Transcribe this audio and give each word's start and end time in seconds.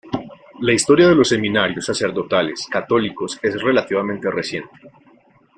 La 0.61 0.73
historia 0.73 1.07
de 1.07 1.13
los 1.13 1.29
seminarios 1.29 1.85
sacerdotales 1.85 2.65
católicos 2.71 3.39
es 3.43 3.61
relativamente 3.61 4.31
reciente. 4.31 4.71